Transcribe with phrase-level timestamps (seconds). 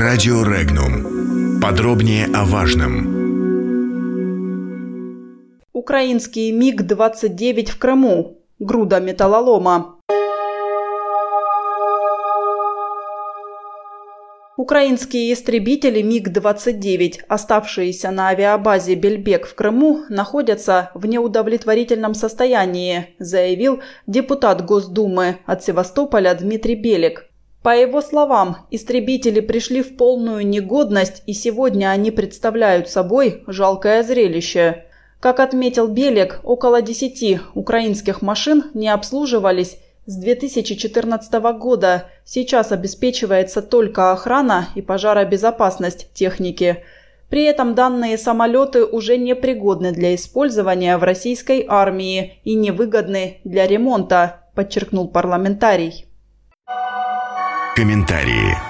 [0.00, 1.60] Радио Регнум.
[1.60, 3.04] Подробнее о важном.
[5.74, 8.38] Украинский МиГ-29 в Крыму.
[8.58, 9.98] Груда металлолома.
[14.56, 24.64] Украинские истребители МиГ-29, оставшиеся на авиабазе Бельбек в Крыму, находятся в неудовлетворительном состоянии, заявил депутат
[24.64, 27.29] Госдумы от Севастополя Дмитрий Белик.
[27.62, 34.84] По его словам, истребители пришли в полную негодность и сегодня они представляют собой жалкое зрелище.
[35.20, 39.76] Как отметил Белик, около 10 украинских машин не обслуживались
[40.06, 46.82] с 2014 года сейчас обеспечивается только охрана и пожаробезопасность техники.
[47.28, 54.40] При этом данные самолеты уже непригодны для использования в российской армии и невыгодны для ремонта,
[54.56, 56.09] подчеркнул парламентарий.
[57.76, 58.69] Комментарии.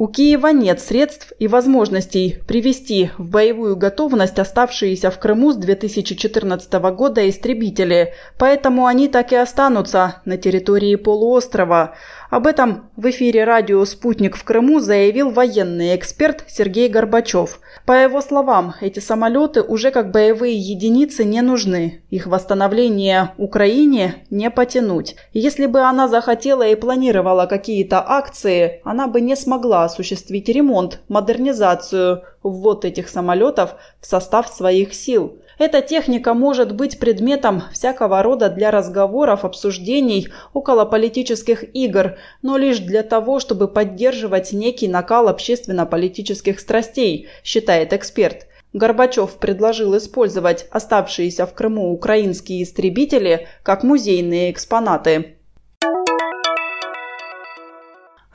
[0.00, 6.72] У Киева нет средств и возможностей привести в боевую готовность оставшиеся в Крыму с 2014
[6.94, 11.96] года истребители, поэтому они так и останутся на территории полуострова.
[12.30, 17.58] Об этом в эфире радио «Спутник» в Крыму заявил военный эксперт Сергей Горбачев.
[17.86, 22.02] По его словам, эти самолеты уже как боевые единицы не нужны.
[22.10, 25.16] Их восстановление Украине не потянуть.
[25.32, 32.22] Если бы она захотела и планировала какие-то акции, она бы не смогла осуществить ремонт, модернизацию,
[32.42, 35.38] ввод этих самолетов в состав своих сил.
[35.58, 42.78] Эта техника может быть предметом всякого рода для разговоров, обсуждений, около политических игр, но лишь
[42.78, 48.46] для того, чтобы поддерживать некий накал общественно-политических страстей, считает эксперт.
[48.72, 55.37] Горбачев предложил использовать оставшиеся в Крыму украинские истребители как музейные экспонаты.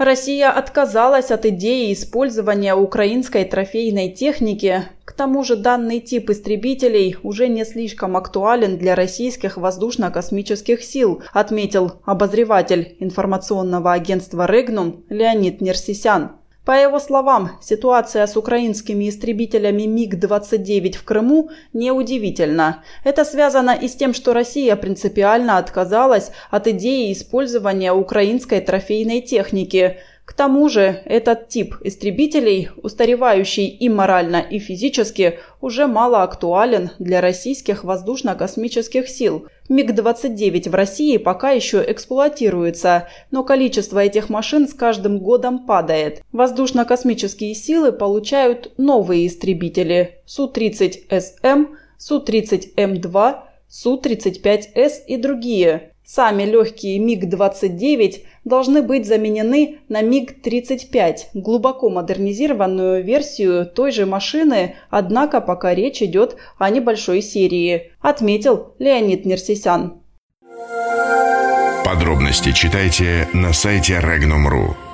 [0.04, 4.84] Россия отказалась от идеи использования украинской трофейной техники.
[5.06, 12.02] К тому же данный тип истребителей уже не слишком актуален для российских воздушно-космических сил, отметил
[12.04, 16.32] обозреватель информационного агентства «Регнум» Леонид Нерсисян.
[16.66, 22.84] По его словам, ситуация с украинскими истребителями МиГ-29 в Крыму неудивительна.
[23.04, 29.98] Это связано и с тем, что Россия принципиально отказалась от идеи использования украинской трофейной техники–
[30.26, 37.20] к тому же этот тип истребителей, устаревающий и морально, и физически, уже мало актуален для
[37.20, 39.48] российских воздушно-космических сил.
[39.68, 46.22] МиГ-29 в России пока еще эксплуатируется, но количество этих машин с каждым годом падает.
[46.32, 51.68] Воздушно-космические силы получают новые истребители Су-30СМ,
[51.98, 53.36] Су-30М2,
[53.68, 55.93] Су-35С и другие.
[56.06, 65.40] Сами легкие МиГ-29 должны быть заменены на МиГ-35, глубоко модернизированную версию той же машины, однако
[65.40, 70.02] пока речь идет о небольшой серии, отметил Леонид Нерсисян.
[71.86, 74.93] Подробности читайте на сайте Regnum.ru.